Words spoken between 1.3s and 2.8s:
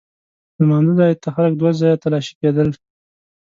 خلک دوه ځایه تلاښي کېدل.